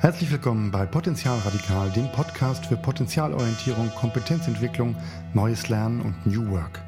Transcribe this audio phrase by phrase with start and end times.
[0.00, 4.96] Herzlich willkommen bei Potenzial Radikal, dem Podcast für Potenzialorientierung, Kompetenzentwicklung,
[5.34, 6.80] neues Lernen und New Work.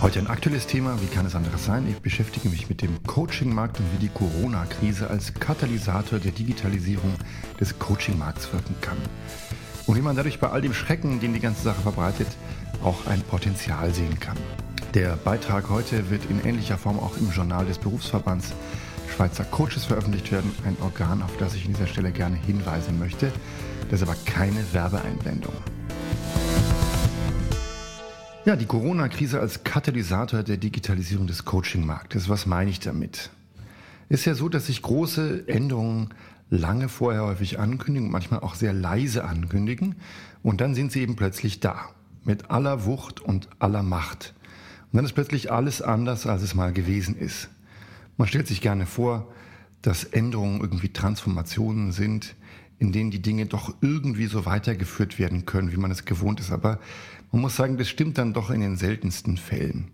[0.00, 1.86] Heute ein aktuelles Thema, wie kann es anderes sein?
[1.86, 7.12] Ich beschäftige mich mit dem Coaching-Markt und wie die Corona-Krise als Katalysator der Digitalisierung
[7.60, 8.96] des Coaching-Markts wirken kann.
[9.84, 12.28] Und wie man dadurch bei all dem Schrecken, den die ganze Sache verbreitet,
[12.82, 14.38] auch ein Potenzial sehen kann.
[14.94, 18.54] Der Beitrag heute wird in ähnlicher Form auch im Journal des Berufsverbands
[19.10, 20.50] Schweizer Coaches veröffentlicht werden.
[20.64, 23.32] Ein Organ, auf das ich an dieser Stelle gerne hinweisen möchte.
[23.90, 25.52] Das ist aber keine Werbeeinblendung.
[28.46, 32.28] Ja, die Corona-Krise als Katalysator der Digitalisierung des Coaching-Marktes.
[32.28, 33.30] Was meine ich damit?
[34.08, 36.14] Ist ja so, dass sich große Änderungen
[36.48, 39.96] lange vorher häufig ankündigen manchmal auch sehr leise ankündigen.
[40.42, 41.90] Und dann sind sie eben plötzlich da.
[42.24, 44.34] Mit aller Wucht und aller Macht.
[44.90, 47.48] Und dann ist plötzlich alles anders, als es mal gewesen ist.
[48.20, 49.32] Man stellt sich gerne vor,
[49.80, 52.34] dass Änderungen irgendwie Transformationen sind,
[52.78, 56.52] in denen die Dinge doch irgendwie so weitergeführt werden können, wie man es gewohnt ist.
[56.52, 56.80] Aber
[57.32, 59.90] man muss sagen, das stimmt dann doch in den seltensten Fällen.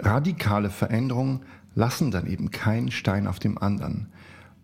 [0.00, 1.42] Radikale Veränderungen
[1.76, 4.08] lassen dann eben keinen Stein auf dem anderen.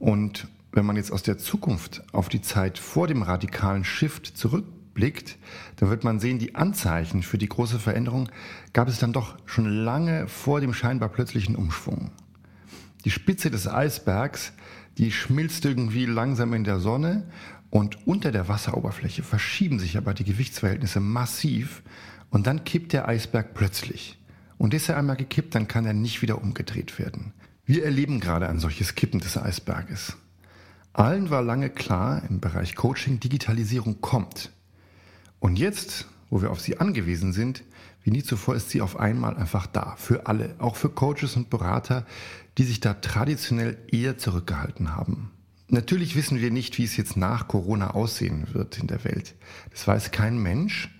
[0.01, 5.39] Und wenn man jetzt aus der Zukunft auf die Zeit vor dem radikalen Shift zurückblickt,
[5.77, 8.29] dann wird man sehen, die Anzeichen für die große Veränderung
[8.73, 12.11] gab es dann doch schon lange vor dem scheinbar plötzlichen Umschwung.
[13.07, 14.53] Die Spitze des Eisbergs,
[14.99, 17.31] die schmilzt irgendwie langsam in der Sonne
[17.71, 21.85] und unter der Wasseroberfläche verschieben sich aber die Gewichtsverhältnisse massiv
[22.31, 24.19] und dann kippt der Eisberg plötzlich.
[24.59, 27.33] Und ist er einmal gekippt, dann kann er nicht wieder umgedreht werden.
[27.65, 30.17] Wir erleben gerade ein solches Kippen des Eisberges.
[30.93, 34.51] Allen war lange klar, im Bereich Coaching, Digitalisierung kommt.
[35.39, 37.63] Und jetzt, wo wir auf sie angewiesen sind,
[38.03, 39.95] wie nie zuvor ist sie auf einmal einfach da.
[39.97, 42.07] Für alle, auch für Coaches und Berater,
[42.59, 45.31] die sich da traditionell eher zurückgehalten haben.
[45.69, 49.35] Natürlich wissen wir nicht, wie es jetzt nach Corona aussehen wird in der Welt.
[49.71, 50.93] Das weiß kein Mensch.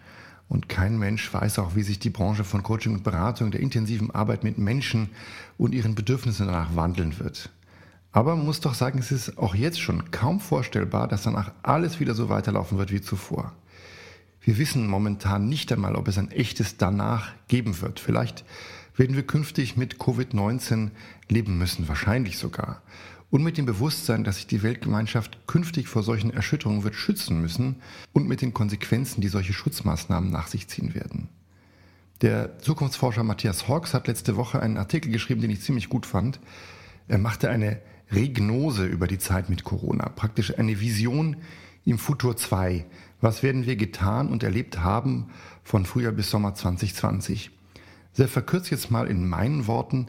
[0.49, 4.13] Und kein Mensch weiß auch, wie sich die Branche von Coaching und Beratung, der intensiven
[4.13, 5.09] Arbeit mit Menschen
[5.59, 7.51] und ihren Bedürfnissen danach wandeln wird.
[8.13, 12.01] Aber man muss doch sagen, es ist auch jetzt schon kaum vorstellbar, dass danach alles
[12.01, 13.53] wieder so weiterlaufen wird wie zuvor.
[14.47, 17.99] Wir wissen momentan nicht einmal, ob es ein echtes Danach geben wird.
[17.99, 18.45] Vielleicht
[18.97, 20.91] werden wir künftig mit Covid-19
[21.29, 22.81] leben müssen, wahrscheinlich sogar.
[23.29, 27.83] Und mit dem Bewusstsein, dass sich die Weltgemeinschaft künftig vor solchen Erschütterungen wird schützen müssen
[28.13, 31.29] und mit den Konsequenzen, die solche Schutzmaßnahmen nach sich ziehen werden.
[32.21, 36.39] Der Zukunftsforscher Matthias Hawks hat letzte Woche einen Artikel geschrieben, den ich ziemlich gut fand.
[37.09, 37.81] Er machte eine
[38.13, 41.35] Regnose über die Zeit mit Corona, praktisch eine Vision
[41.85, 42.85] im Futur 2,
[43.21, 45.29] was werden wir getan und erlebt haben
[45.65, 47.51] von Frühjahr bis Sommer 2020?
[48.13, 50.07] Sehr verkürzt jetzt mal in meinen Worten,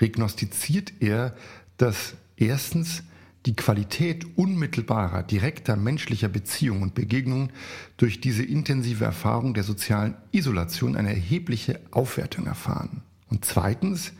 [0.00, 1.34] regnostiziert er,
[1.76, 3.02] dass erstens
[3.46, 7.50] die Qualität unmittelbarer, direkter menschlicher Beziehungen und Begegnungen
[7.96, 13.02] durch diese intensive Erfahrung der sozialen Isolation eine erhebliche Aufwertung erfahren.
[13.30, 14.12] Und zweitens,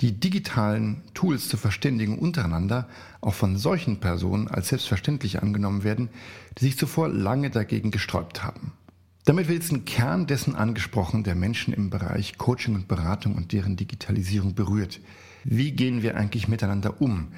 [0.00, 2.88] die digitalen Tools zur Verständigung untereinander
[3.20, 6.08] auch von solchen Personen als selbstverständlich angenommen werden,
[6.58, 8.72] die sich zuvor lange dagegen gesträubt haben.
[9.26, 13.52] Damit wird jetzt ein Kern dessen angesprochen, der Menschen im Bereich Coaching und Beratung und
[13.52, 15.00] deren Digitalisierung berührt.
[15.44, 17.28] Wie gehen wir eigentlich miteinander um?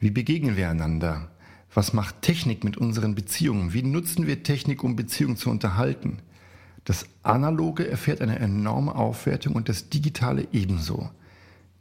[0.00, 1.30] Wie begegnen wir einander?
[1.72, 3.72] Was macht Technik mit unseren Beziehungen?
[3.72, 6.18] Wie nutzen wir Technik, um Beziehungen zu unterhalten?
[6.84, 11.10] Das Analoge erfährt eine enorme Aufwertung und das Digitale ebenso.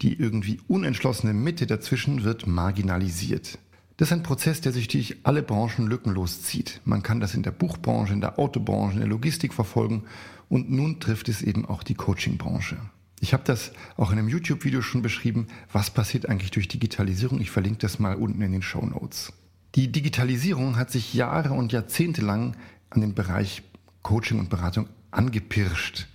[0.02, 3.58] Die irgendwie unentschlossene Mitte dazwischen wird marginalisiert.
[3.98, 6.82] Das ist ein Prozess, der sich durch alle Branchen lückenlos zieht.
[6.86, 10.04] Man kann das in der Buchbranche, in der Autobranche, in der Logistik verfolgen
[10.50, 12.78] und nun trifft es eben auch die Coachingbranche.
[13.20, 17.42] Ich habe das auch in einem YouTube-Video schon beschrieben, was passiert eigentlich durch Digitalisierung.
[17.42, 19.34] Ich verlinke das mal unten in den Show Notes.
[19.74, 22.56] Die Digitalisierung hat sich Jahre und Jahrzehnte lang
[22.92, 23.64] an den Bereich
[24.04, 26.08] Coaching und Beratung angepirscht.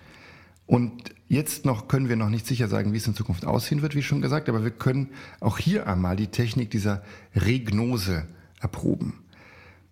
[0.66, 3.94] Und jetzt noch können wir noch nicht sicher sagen, wie es in Zukunft aussehen wird,
[3.94, 5.08] wie schon gesagt, aber wir können
[5.40, 7.02] auch hier einmal die Technik dieser
[7.34, 8.26] Regnose
[8.60, 9.14] erproben.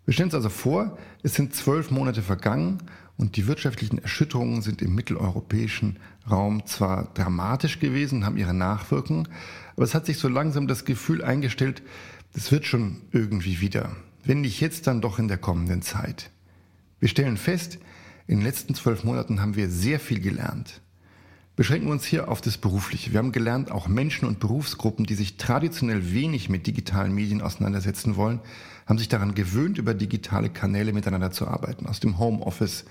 [0.04, 2.82] Wir stellen uns also vor, es sind zwölf Monate vergangen
[3.16, 5.98] und die wirtschaftlichen Erschütterungen sind im mitteleuropäischen
[6.30, 9.26] Raum zwar dramatisch gewesen, haben ihre Nachwirkungen,
[9.76, 11.82] aber es hat sich so langsam das Gefühl eingestellt,
[12.34, 13.96] es wird schon irgendwie wieder.
[14.24, 16.30] Wenn nicht jetzt, dann doch in der kommenden Zeit.
[16.98, 17.78] Wir stellen fest,
[18.26, 20.82] in den letzten zwölf Monaten haben wir sehr viel gelernt.
[21.56, 23.12] Beschränken wir uns hier auf das Berufliche.
[23.12, 28.16] Wir haben gelernt, auch Menschen und Berufsgruppen, die sich traditionell wenig mit digitalen Medien auseinandersetzen
[28.16, 28.40] wollen,
[28.86, 31.86] haben sich daran gewöhnt, über digitale Kanäle miteinander zu arbeiten.
[31.86, 32.84] Aus dem Homeoffice,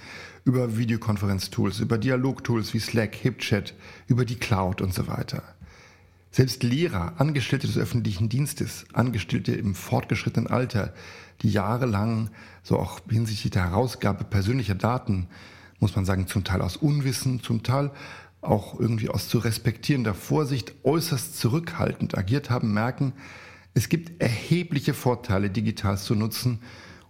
[0.45, 3.73] über Videokonferenztools, über Dialogtools wie Slack, HipChat,
[4.07, 5.41] über die Cloud und so weiter.
[6.31, 10.93] Selbst Lehrer, Angestellte des öffentlichen Dienstes, Angestellte im fortgeschrittenen Alter,
[11.41, 12.29] die jahrelang,
[12.61, 15.27] so auch hinsichtlich der Herausgabe persönlicher Daten,
[15.79, 17.91] muss man sagen, zum Teil aus Unwissen, zum Teil
[18.41, 23.13] auch irgendwie aus zu respektierender Vorsicht äußerst zurückhaltend agiert haben, merken,
[23.73, 26.59] es gibt erhebliche Vorteile, digital zu nutzen,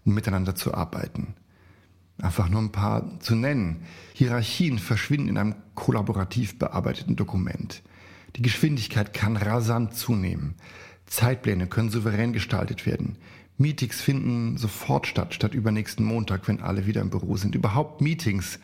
[0.06, 1.36] um miteinander zu arbeiten.
[2.22, 3.84] Einfach nur ein paar zu nennen.
[4.14, 7.82] Hierarchien verschwinden in einem kollaborativ bearbeiteten Dokument.
[8.36, 10.56] Die Geschwindigkeit kann rasant zunehmen.
[11.06, 13.18] Zeitpläne können souverän gestaltet werden.
[13.60, 17.56] Meetings finden sofort statt, statt übernächsten Montag, wenn alle wieder im Büro sind.
[17.56, 18.58] Überhaupt Meetings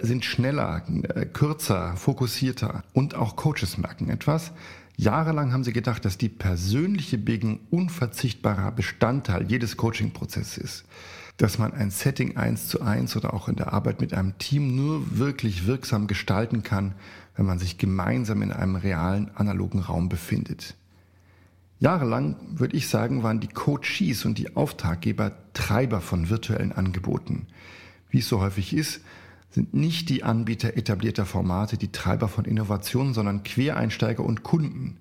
[0.00, 0.82] sind schneller,
[1.14, 2.82] äh, kürzer, fokussierter.
[2.94, 4.52] Und auch Coaches merken etwas.
[4.96, 10.84] Jahrelang haben sie gedacht, dass die persönliche Begegnung unverzichtbarer Bestandteil jedes Coaching-Prozesses ist.
[11.36, 14.76] Dass man ein Setting eins zu eins oder auch in der Arbeit mit einem Team
[14.76, 16.94] nur wirklich wirksam gestalten kann,
[17.36, 20.74] wenn man sich gemeinsam in einem realen, analogen Raum befindet.
[21.80, 27.46] Jahrelang, würde ich sagen, waren die Coaches und die Auftraggeber Treiber von virtuellen Angeboten.
[28.10, 29.00] Wie es so häufig ist,
[29.48, 34.98] sind nicht die Anbieter etablierter Formate die Treiber von Innovationen, sondern Quereinsteiger und Kunden.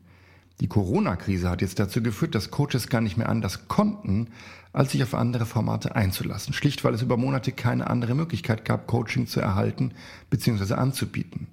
[0.62, 4.30] Die Corona-Krise hat jetzt dazu geführt, dass Coaches gar nicht mehr anders konnten,
[4.72, 6.54] als sich auf andere Formate einzulassen.
[6.54, 9.94] Schlicht, weil es über Monate keine andere Möglichkeit gab, Coaching zu erhalten
[10.30, 10.76] bzw.
[10.76, 11.48] anzubieten.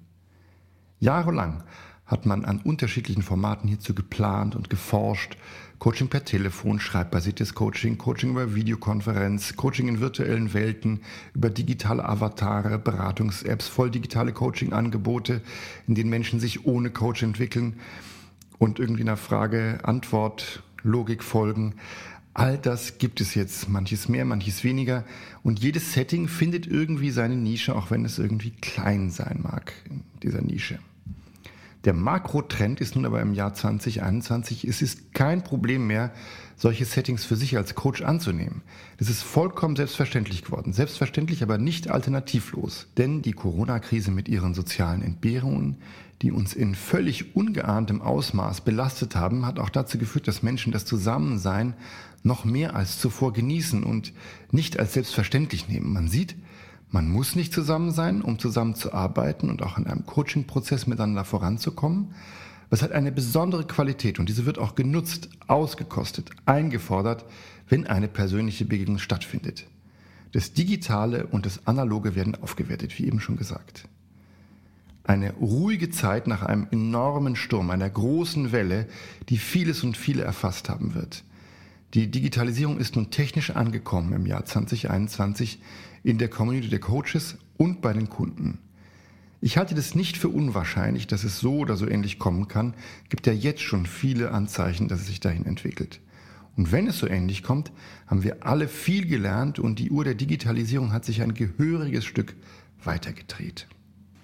[0.99, 1.63] Jahrelang
[2.07, 5.37] hat man an unterschiedlichen Formaten hierzu geplant und geforscht.
[5.77, 11.01] Coaching per Telefon, schreibbasiertes Coaching, Coaching über Videokonferenz, Coaching in virtuellen Welten,
[11.35, 15.41] über digitale Avatare, Beratungs-Apps, voll digitale Coaching-Angebote,
[15.87, 17.75] in denen Menschen sich ohne Coach entwickeln
[18.57, 21.75] und irgendwie einer Frage, Antwort, Logik folgen.
[22.33, 25.03] All das gibt es jetzt, manches mehr, manches weniger.
[25.43, 30.03] Und jedes Setting findet irgendwie seine Nische, auch wenn es irgendwie klein sein mag in
[30.23, 30.79] dieser Nische.
[31.87, 36.11] Der Makrotrend ist nun aber im Jahr 2021, es ist kein Problem mehr,
[36.57, 38.61] solche Settings für sich als Coach anzunehmen.
[38.97, 40.73] Das ist vollkommen selbstverständlich geworden.
[40.73, 42.87] Selbstverständlich, aber nicht alternativlos.
[42.97, 45.77] Denn die Corona-Krise mit ihren sozialen Entbehrungen,
[46.21, 50.83] die uns in völlig ungeahntem Ausmaß belastet haben, hat auch dazu geführt, dass Menschen das
[50.83, 51.73] Zusammensein
[52.21, 54.11] noch mehr als zuvor genießen und
[54.51, 55.93] nicht als selbstverständlich nehmen.
[55.93, 56.35] Man sieht,
[56.89, 61.25] man muss nicht zusammen sein, um zusammen zu arbeiten und auch in einem Coaching-Prozess miteinander
[61.25, 62.13] voranzukommen.
[62.69, 67.25] Es hat eine besondere Qualität und diese wird auch genutzt, ausgekostet, eingefordert,
[67.69, 69.67] wenn eine persönliche Begegnung stattfindet.
[70.31, 73.87] Das Digitale und das Analoge werden aufgewertet, wie eben schon gesagt.
[75.03, 78.87] Eine ruhige Zeit nach einem enormen Sturm, einer großen Welle,
[79.29, 81.23] die vieles und viele erfasst haben wird.
[81.93, 85.61] Die Digitalisierung ist nun technisch angekommen im Jahr 2021
[86.03, 88.59] in der Community der Coaches und bei den Kunden.
[89.39, 92.73] Ich halte das nicht für unwahrscheinlich, dass es so oder so ähnlich kommen kann,
[93.09, 96.01] gibt ja jetzt schon viele Anzeichen, dass es sich dahin entwickelt.
[96.57, 97.71] Und wenn es so ähnlich kommt,
[98.07, 102.35] haben wir alle viel gelernt und die Uhr der Digitalisierung hat sich ein gehöriges Stück
[102.83, 103.67] weitergedreht.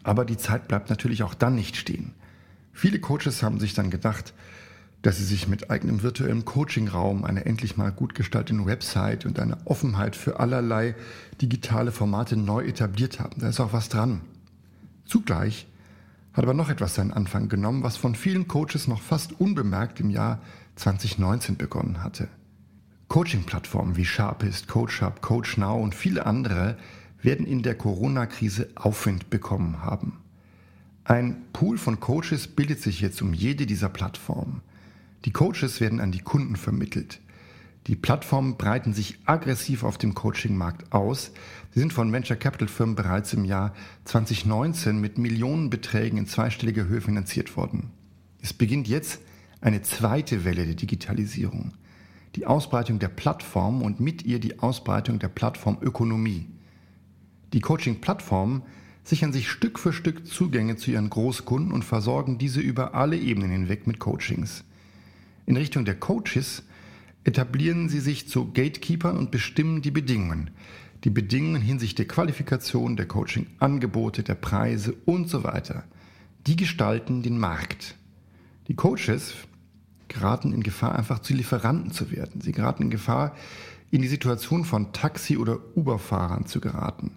[0.01, 2.13] Aber die Zeit bleibt natürlich auch dann nicht stehen.
[2.74, 4.33] Viele Coaches haben sich dann gedacht,
[5.03, 9.57] dass sie sich mit eigenem virtuellem Coachingraum, einer endlich mal gut gestalteten Website und einer
[9.65, 10.95] Offenheit für allerlei
[11.41, 13.41] digitale Formate neu etabliert haben.
[13.41, 14.21] Da ist auch was dran.
[15.05, 15.67] Zugleich
[16.31, 20.09] hat aber noch etwas seinen Anfang genommen, was von vielen Coaches noch fast unbemerkt im
[20.09, 20.39] Jahr
[20.77, 22.29] 2019 begonnen hatte.
[23.10, 26.77] Coaching-Plattformen wie Sharpist, CoachUp, CoachNow und viele andere
[27.22, 30.13] werden in der Corona-Krise Aufwind bekommen haben.
[31.03, 34.62] Ein Pool von Coaches bildet sich jetzt um jede dieser Plattformen.
[35.25, 37.22] Die Coaches werden an die Kunden vermittelt.
[37.88, 41.32] Die Plattformen breiten sich aggressiv auf dem Coaching-Markt aus.
[41.72, 43.74] Sie sind von Venture Capital Firmen bereits im Jahr
[44.06, 47.92] 2019 mit Millionenbeträgen in zweistelliger Höhe finanziert worden.
[48.42, 49.20] Es beginnt jetzt
[49.60, 51.74] eine zweite Welle der Digitalisierung.
[52.36, 56.48] Die Ausbreitung der Plattform und mit ihr die Ausbreitung der Plattformökonomie.
[57.51, 58.63] Die Coaching-Plattformen
[59.03, 63.51] sichern sich Stück für Stück Zugänge zu ihren Großkunden und versorgen diese über alle Ebenen
[63.51, 64.63] hinweg mit Coachings.
[65.45, 66.63] In Richtung der Coaches
[67.23, 70.51] etablieren sie sich zu Gatekeepern und bestimmen die Bedingungen.
[71.03, 75.83] Die Bedingungen hinsichtlich der Qualifikation, der Coaching-Angebote, der Preise und so weiter.
[76.47, 77.95] Die gestalten den Markt.
[78.67, 79.33] Die Coaches
[80.07, 82.39] geraten in Gefahr, einfach zu Lieferanten zu werden.
[82.41, 83.35] Sie geraten in Gefahr,
[83.91, 87.12] in die Situation von Taxi- oder Uber-Fahrern zu geraten,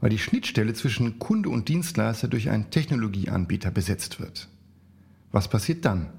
[0.00, 4.48] weil die Schnittstelle zwischen Kunde und Dienstleister durch einen Technologieanbieter besetzt wird.
[5.32, 6.10] Was passiert dann?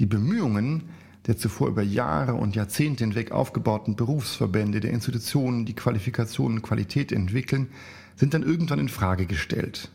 [0.00, 0.84] Die Bemühungen
[1.26, 7.12] der zuvor über Jahre und Jahrzehnte hinweg aufgebauten Berufsverbände der Institutionen, die Qualifikationen und Qualität
[7.12, 7.68] entwickeln,
[8.16, 9.90] sind dann irgendwann in Frage gestellt.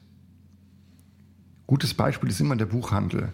[1.66, 3.32] Gutes Beispiel ist immer der Buchhandel,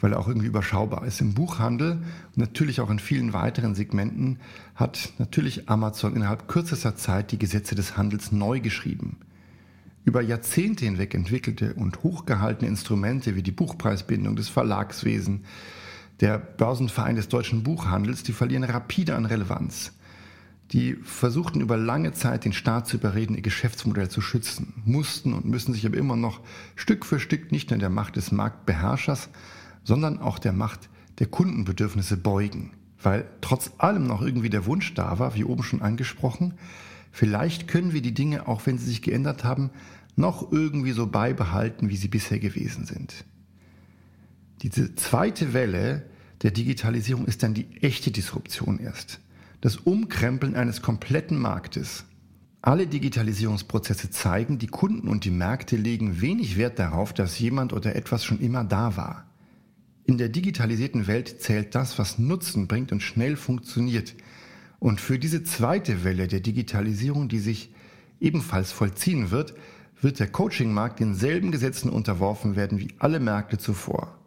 [0.00, 1.20] weil er auch irgendwie überschaubar ist.
[1.20, 4.38] Im Buchhandel und natürlich auch in vielen weiteren Segmenten
[4.76, 9.16] hat natürlich Amazon innerhalb kürzester Zeit die Gesetze des Handels neu geschrieben.
[10.04, 15.44] Über Jahrzehnte hinweg entwickelte und hochgehaltene Instrumente wie die Buchpreisbindung, des Verlagswesen,
[16.20, 19.92] der Börsenverein des deutschen Buchhandels, die verlieren rapide an Relevanz.
[20.72, 25.44] Die versuchten über lange Zeit den Staat zu überreden, ihr Geschäftsmodell zu schützen, mussten und
[25.44, 26.40] müssen sich aber immer noch
[26.74, 29.28] Stück für Stück nicht nur der Macht des Marktbeherrschers,
[29.82, 32.72] sondern auch der Macht der Kundenbedürfnisse beugen.
[33.02, 36.54] Weil trotz allem noch irgendwie der Wunsch da war, wie oben schon angesprochen,
[37.12, 39.70] vielleicht können wir die Dinge, auch wenn sie sich geändert haben,
[40.16, 43.24] noch irgendwie so beibehalten, wie sie bisher gewesen sind.
[44.64, 46.06] Diese zweite Welle
[46.40, 49.20] der Digitalisierung ist dann die echte Disruption erst.
[49.60, 52.06] Das Umkrempeln eines kompletten Marktes.
[52.62, 57.94] Alle Digitalisierungsprozesse zeigen, die Kunden und die Märkte legen wenig Wert darauf, dass jemand oder
[57.94, 59.26] etwas schon immer da war.
[60.06, 64.14] In der digitalisierten Welt zählt das, was Nutzen bringt und schnell funktioniert.
[64.78, 67.74] Und für diese zweite Welle der Digitalisierung, die sich
[68.18, 69.52] ebenfalls vollziehen wird,
[70.00, 74.23] wird der Coachingmarkt denselben Gesetzen unterworfen werden wie alle Märkte zuvor.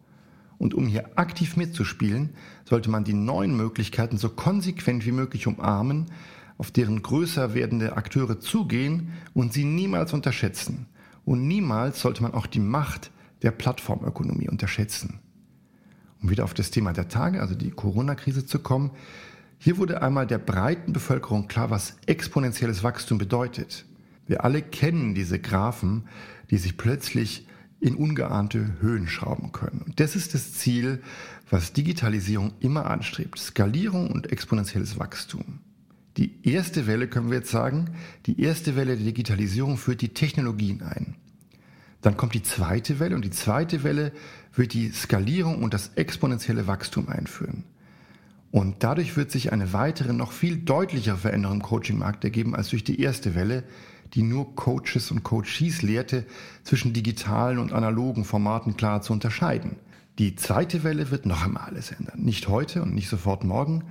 [0.57, 2.31] Und um hier aktiv mitzuspielen,
[2.65, 6.07] sollte man die neuen Möglichkeiten so konsequent wie möglich umarmen,
[6.57, 10.87] auf deren größer werdende Akteure zugehen und sie niemals unterschätzen.
[11.25, 13.11] Und niemals sollte man auch die Macht
[13.43, 15.19] der Plattformökonomie unterschätzen.
[16.21, 18.91] Um wieder auf das Thema der Tage, also die Corona-Krise zu kommen,
[19.59, 23.85] hier wurde einmal der breiten Bevölkerung klar, was exponentielles Wachstum bedeutet.
[24.25, 26.03] Wir alle kennen diese Graphen,
[26.49, 27.47] die sich plötzlich
[27.79, 29.81] in ungeahnte Höhen schrauben können.
[29.85, 31.01] Und das ist das Ziel,
[31.49, 33.37] was Digitalisierung immer anstrebt.
[33.39, 35.59] Skalierung und exponentielles Wachstum.
[36.17, 37.91] Die erste Welle, können wir jetzt sagen,
[38.25, 41.15] die erste Welle der Digitalisierung führt die Technologien ein.
[42.01, 44.11] Dann kommt die zweite Welle und die zweite Welle
[44.55, 47.63] wird die Skalierung und das exponentielle Wachstum einführen.
[48.49, 52.83] Und dadurch wird sich eine weitere, noch viel deutlichere Veränderung im Coaching-Markt ergeben als durch
[52.83, 53.63] die erste Welle,
[54.13, 56.25] die nur Coaches und Coaches lehrte,
[56.63, 59.77] zwischen digitalen und analogen Formaten klar zu unterscheiden.
[60.19, 62.21] Die zweite Welle wird noch einmal alles ändern.
[62.21, 63.83] Nicht heute und nicht sofort morgen,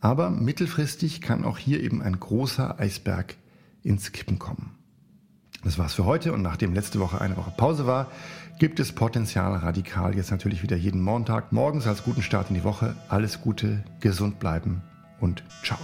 [0.00, 3.36] aber mittelfristig kann auch hier eben ein großer Eisberg
[3.82, 4.72] ins Kippen kommen.
[5.62, 8.10] Das war's für heute und nachdem letzte Woche eine Woche Pause war,
[8.58, 11.52] gibt es Potenzial Radikal jetzt natürlich wieder jeden Montag.
[11.52, 12.96] Morgens als guten Start in die Woche.
[13.08, 14.82] Alles Gute, gesund bleiben
[15.20, 15.78] und ciao.